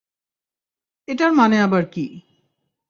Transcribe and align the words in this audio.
এটার 1.07 1.31
মানে 1.31 1.57
আবার 1.61 1.83
কী? 1.85 2.05